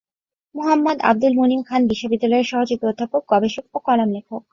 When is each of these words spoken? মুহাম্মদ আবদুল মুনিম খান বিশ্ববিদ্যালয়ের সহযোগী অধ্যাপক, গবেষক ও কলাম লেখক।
মুহাম্মদ 0.55 0.97
আবদুল 1.01 1.33
মুনিম 1.35 1.61
খান 1.63 1.81
বিশ্ববিদ্যালয়ের 1.91 2.49
সহযোগী 2.51 2.83
অধ্যাপক, 2.87 3.21
গবেষক 3.31 3.65
ও 3.73 3.77
কলাম 3.87 4.09
লেখক। 4.15 4.41